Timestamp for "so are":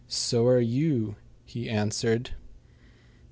0.07-0.59